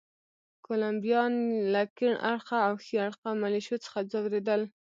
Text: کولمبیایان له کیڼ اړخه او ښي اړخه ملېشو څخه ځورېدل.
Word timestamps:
کولمبیایان 0.65 1.33
له 1.73 1.81
کیڼ 1.97 2.13
اړخه 2.31 2.57
او 2.67 2.73
ښي 2.85 2.95
اړخه 3.05 3.29
ملېشو 3.43 3.75
څخه 3.85 3.99
ځورېدل. 4.11 4.61